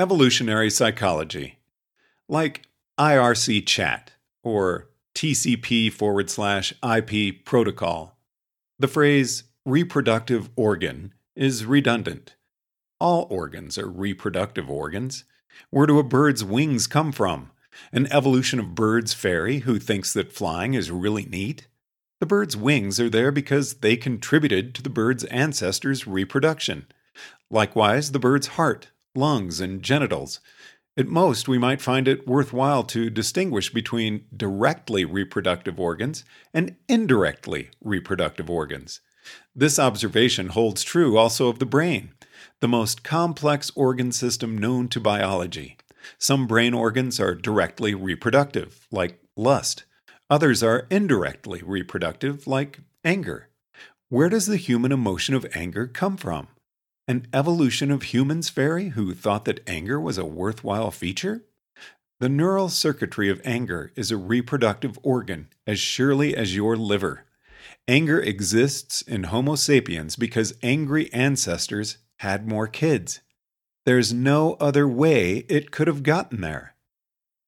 [0.00, 1.58] Evolutionary psychology.
[2.26, 2.62] Like
[2.98, 8.16] IRC chat or TCP forward slash IP protocol,
[8.78, 12.34] the phrase reproductive organ is redundant.
[12.98, 15.24] All organs are reproductive organs.
[15.68, 17.50] Where do a bird's wings come from?
[17.92, 21.68] An evolution of Bird's fairy who thinks that flying is really neat?
[22.20, 26.86] The bird's wings are there because they contributed to the bird's ancestors' reproduction.
[27.50, 30.40] Likewise, the bird's heart, lungs, and genitals.
[30.96, 37.70] At most, we might find it worthwhile to distinguish between directly reproductive organs and indirectly
[37.80, 39.00] reproductive organs.
[39.54, 42.12] This observation holds true also of the brain,
[42.60, 45.76] the most complex organ system known to biology.
[46.18, 49.84] Some brain organs are directly reproductive, like lust.
[50.28, 53.48] Others are indirectly reproductive, like anger.
[54.08, 56.48] Where does the human emotion of anger come from?
[57.08, 61.42] An evolution of humans fairy who thought that anger was a worthwhile feature?
[62.20, 67.24] The neural circuitry of anger is a reproductive organ as surely as your liver.
[67.88, 73.20] Anger exists in Homo sapiens because angry ancestors had more kids.
[73.86, 76.74] There's no other way it could have gotten there.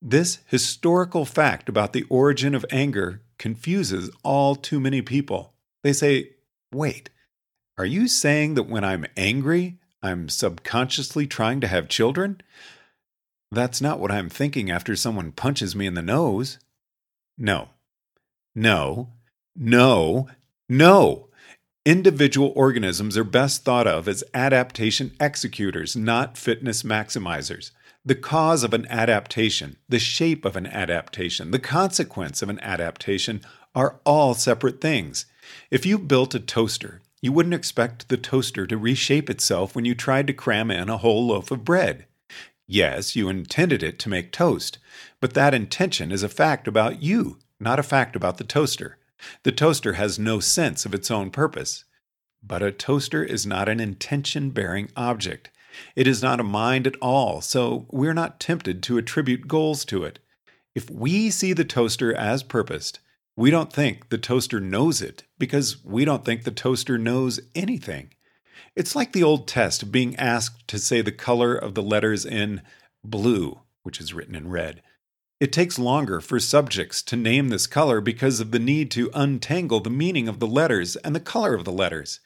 [0.00, 5.52] This historical fact about the origin of anger confuses all too many people.
[5.84, 6.30] They say,
[6.72, 7.10] wait,
[7.78, 12.40] are you saying that when I'm angry, I'm subconsciously trying to have children?
[13.50, 16.58] That's not what I'm thinking after someone punches me in the nose.
[17.36, 17.68] No.
[18.54, 19.10] No.
[19.54, 20.28] No.
[20.68, 21.28] No.
[21.84, 27.72] Individual organisms are best thought of as adaptation executors, not fitness maximizers.
[28.04, 33.42] The cause of an adaptation, the shape of an adaptation, the consequence of an adaptation
[33.74, 35.26] are all separate things.
[35.70, 39.94] If you built a toaster you wouldn't expect the toaster to reshape itself when you
[39.94, 42.06] tried to cram in a whole loaf of bread.
[42.66, 44.78] Yes, you intended it to make toast,
[45.20, 48.98] but that intention is a fact about you, not a fact about the toaster.
[49.44, 51.84] The toaster has no sense of its own purpose.
[52.42, 55.50] But a toaster is not an intention bearing object.
[55.94, 60.02] It is not a mind at all, so we're not tempted to attribute goals to
[60.02, 60.18] it.
[60.74, 62.98] If we see the toaster as purposed,
[63.36, 68.12] we don't think the toaster knows it because we don't think the toaster knows anything.
[68.76, 72.24] It's like the old test of being asked to say the color of the letters
[72.24, 72.62] in
[73.04, 74.82] blue, which is written in red.
[75.40, 79.80] It takes longer for subjects to name this color because of the need to untangle
[79.80, 82.20] the meaning of the letters and the color of the letters.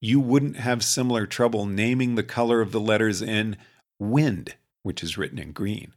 [0.00, 3.56] You wouldn't have similar trouble naming the color of the letters in
[3.98, 5.92] wind, which is written in green.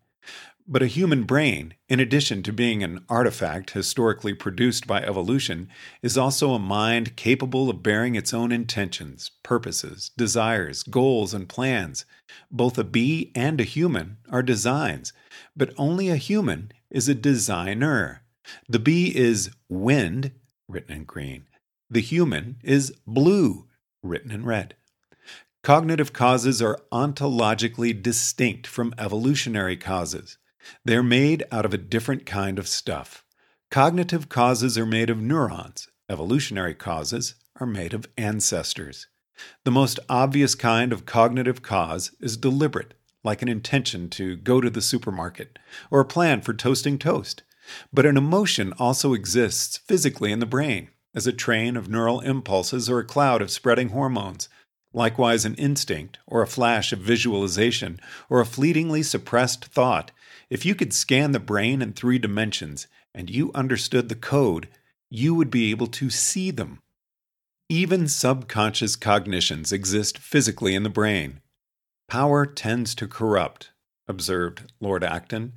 [0.70, 5.70] But a human brain, in addition to being an artifact historically produced by evolution,
[6.02, 12.04] is also a mind capable of bearing its own intentions, purposes, desires, goals, and plans.
[12.52, 15.14] Both a bee and a human are designs,
[15.56, 18.24] but only a human is a designer.
[18.68, 20.32] The bee is wind,
[20.68, 21.46] written in green.
[21.90, 23.68] The human is blue,
[24.04, 24.76] written in red.
[25.64, 30.38] Cognitive causes are ontologically distinct from evolutionary causes.
[30.84, 33.24] They're made out of a different kind of stuff.
[33.70, 39.08] Cognitive causes are made of neurons, evolutionary causes are made of ancestors.
[39.66, 44.70] The most obvious kind of cognitive cause is deliberate, like an intention to go to
[44.70, 45.60] the supermarket
[45.92, 47.44] or a plan for toasting toast.
[47.92, 52.90] But an emotion also exists physically in the brain as a train of neural impulses
[52.90, 54.50] or a cloud of spreading hormones.
[54.94, 58.00] Likewise, an instinct, or a flash of visualization,
[58.30, 60.12] or a fleetingly suppressed thought
[60.50, 64.68] if you could scan the brain in three dimensions and you understood the code,
[65.10, 66.80] you would be able to see them.
[67.70, 71.42] Even subconscious cognitions exist physically in the brain.
[72.08, 73.72] Power tends to corrupt,
[74.08, 75.54] observed Lord Acton.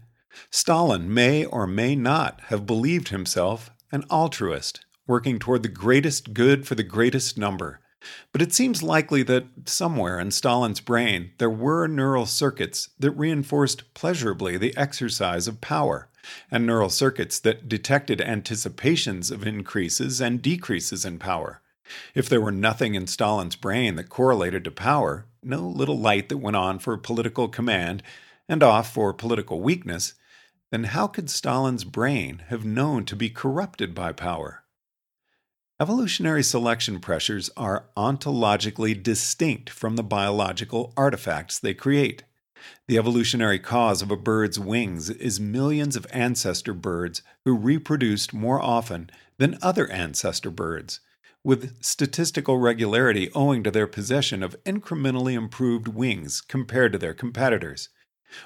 [0.51, 6.67] Stalin may or may not have believed himself an altruist, working toward the greatest good
[6.67, 7.81] for the greatest number.
[8.33, 13.93] But it seems likely that somewhere in Stalin's brain there were neural circuits that reinforced
[13.95, 16.09] pleasurably the exercise of power,
[16.51, 21.61] and neural circuits that detected anticipations of increases and decreases in power.
[22.15, 26.39] If there were nothing in Stalin's brain that correlated to power, no little light that
[26.39, 28.03] went on for political command
[28.49, 30.15] and off for political weakness,
[30.71, 34.60] then how could Stalin's brain have known to be corrupted by power?
[35.81, 42.23] Evolutionary selection pressures are ontologically distinct from the biological artifacts they create.
[42.87, 48.61] The evolutionary cause of a bird's wings is millions of ancestor birds who reproduced more
[48.61, 51.01] often than other ancestor birds,
[51.43, 57.89] with statistical regularity owing to their possession of incrementally improved wings compared to their competitors.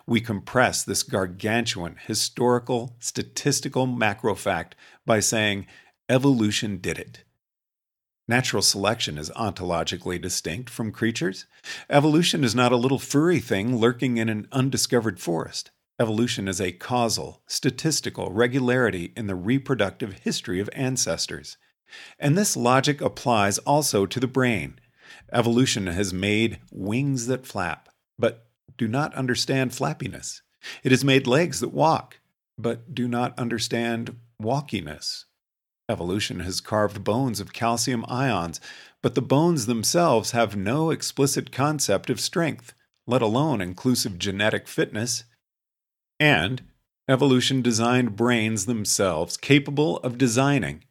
[0.06, 5.66] We compress this gargantuan historical statistical macro fact by saying
[6.08, 7.23] evolution did it.
[8.26, 11.44] Natural selection is ontologically distinct from creatures.
[11.90, 15.70] Evolution is not a little furry thing lurking in an undiscovered forest.
[16.00, 21.58] Evolution is a causal, statistical regularity in the reproductive history of ancestors.
[22.18, 24.80] And this logic applies also to the brain.
[25.30, 28.46] Evolution has made wings that flap, but
[28.78, 30.40] do not understand flappiness.
[30.82, 32.20] It has made legs that walk,
[32.56, 35.26] but do not understand walkiness.
[35.88, 38.60] Evolution has carved bones of calcium ions,
[39.02, 42.72] but the bones themselves have no explicit concept of strength,
[43.06, 45.24] let alone inclusive genetic fitness.
[46.18, 46.62] And
[47.08, 50.84] evolution designed brains themselves capable of designing.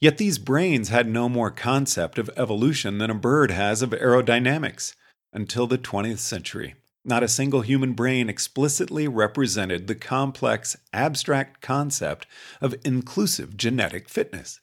[0.00, 4.94] Yet these brains had no more concept of evolution than a bird has of aerodynamics
[5.32, 6.74] until the 20th century.
[7.04, 12.26] Not a single human brain explicitly represented the complex, abstract concept
[12.60, 14.60] of inclusive genetic fitness.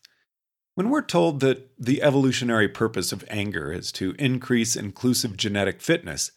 [0.75, 6.31] When we're told that the evolutionary purpose of anger is to increase inclusive genetic fitness,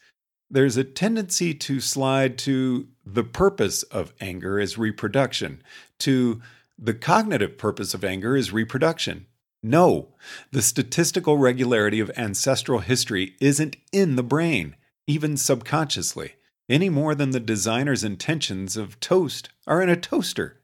[0.49, 5.63] there's a tendency to slide to the purpose of anger is reproduction,
[5.99, 6.41] to
[6.77, 9.27] the cognitive purpose of anger is reproduction.
[9.63, 10.09] No,
[10.51, 14.75] the statistical regularity of ancestral history isn't in the brain
[15.07, 16.33] even subconsciously,
[16.69, 20.59] any more than the designer's intentions of toast are in a toaster.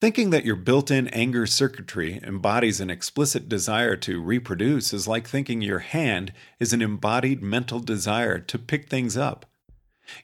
[0.00, 5.26] Thinking that your built in anger circuitry embodies an explicit desire to reproduce is like
[5.26, 9.46] thinking your hand is an embodied mental desire to pick things up.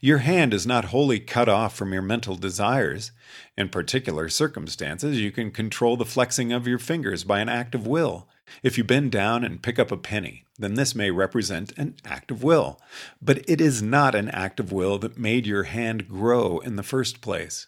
[0.00, 3.12] Your hand is not wholly cut off from your mental desires.
[3.56, 7.86] In particular circumstances, you can control the flexing of your fingers by an act of
[7.86, 8.28] will.
[8.62, 12.30] If you bend down and pick up a penny, then this may represent an act
[12.30, 12.80] of will.
[13.20, 16.82] But it is not an act of will that made your hand grow in the
[16.82, 17.66] first place.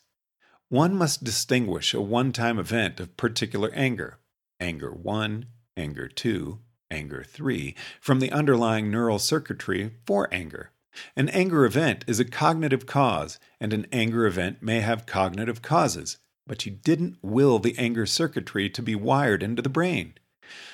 [0.68, 4.18] One must distinguish a one time event of particular anger,
[4.58, 5.46] anger 1,
[5.76, 6.58] anger 2,
[6.90, 10.72] anger 3, from the underlying neural circuitry for anger.
[11.14, 16.18] An anger event is a cognitive cause, and an anger event may have cognitive causes,
[16.46, 20.14] but you didn't will the anger circuitry to be wired into the brain.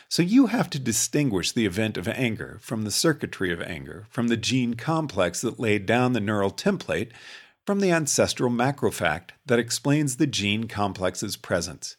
[0.09, 4.29] So you have to distinguish the event of anger from the circuitry of anger, from
[4.29, 7.11] the gene complex that laid down the neural template,
[7.65, 11.97] from the ancestral macrofact that explains the gene complex's presence.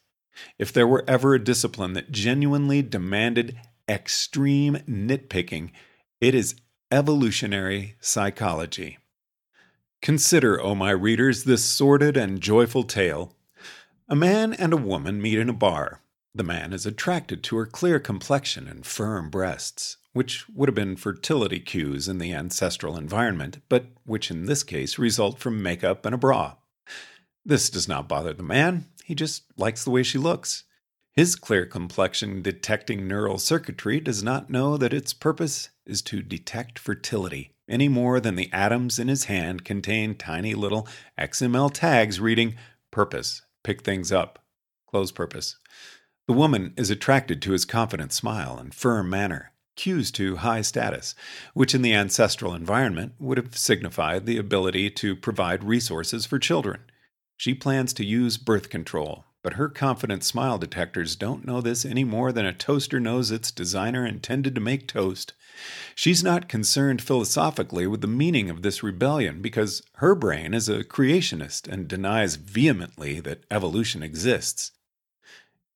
[0.59, 5.71] If there were ever a discipline that genuinely demanded extreme nitpicking,
[6.21, 6.55] it is
[6.93, 8.99] evolutionary psychology.
[10.03, 13.33] Consider, O oh my readers, this sordid and joyful tale.
[14.07, 16.01] A man and a woman meet in a bar.
[16.35, 20.95] The man is attracted to her clear complexion and firm breasts, which would have been
[20.95, 26.13] fertility cues in the ancestral environment, but which in this case result from makeup and
[26.13, 26.57] a bra.
[27.43, 30.63] This does not bother the man, he just likes the way she looks.
[31.15, 36.79] His clear complexion detecting neural circuitry does not know that its purpose is to detect
[36.79, 40.87] fertility, any more than the atoms in his hand contain tiny little
[41.19, 42.55] XML tags reading
[42.89, 44.43] Purpose, pick things up,
[44.87, 45.57] close purpose.
[46.27, 51.15] The woman is attracted to his confident smile and firm manner, cues to high status,
[51.53, 56.81] which in the ancestral environment would have signified the ability to provide resources for children.
[57.37, 62.03] She plans to use birth control, but her confident smile detectors don't know this any
[62.03, 65.33] more than a toaster knows its designer intended to make toast.
[65.93, 70.83] She's not concerned philosophically with the meaning of this rebellion because her brain is a
[70.83, 74.71] creationist and denies vehemently that evolution exists.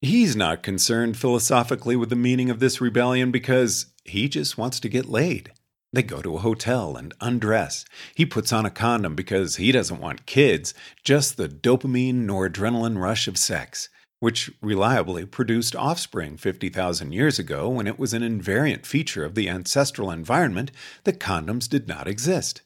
[0.02, 4.90] He's not concerned philosophically with the meaning of this rebellion because he just wants to
[4.90, 5.52] get laid.
[5.94, 7.86] They go to a hotel and undress.
[8.14, 13.28] He puts on a condom because he doesn't want kids, just the dopamine noradrenaline rush
[13.28, 13.90] of sex,
[14.20, 19.50] which reliably produced offspring 50,000 years ago when it was an invariant feature of the
[19.50, 20.72] ancestral environment
[21.06, 22.62] that condoms did not exist.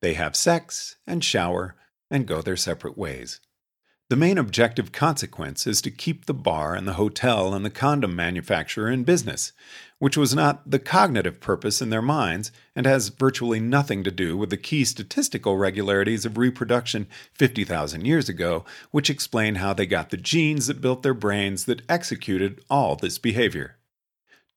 [0.00, 1.76] They have sex and shower
[2.10, 3.40] and go their separate ways.
[4.10, 8.14] The main objective consequence is to keep the bar and the hotel and the condom
[8.14, 9.52] manufacturer in business,
[9.98, 14.36] which was not the cognitive purpose in their minds and has virtually nothing to do
[14.36, 20.10] with the key statistical regularities of reproduction 50,000 years ago, which explain how they got
[20.10, 23.78] the genes that built their brains that executed all this behavior.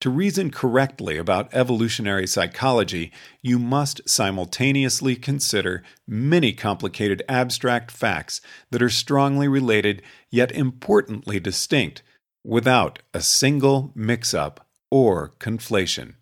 [0.02, 3.12] To reason correctly about evolutionary psychology,
[3.42, 8.40] you must simultaneously consider many complicated abstract facts
[8.70, 12.04] that are strongly related yet importantly distinct,
[12.44, 16.14] without a single mix up or conflation.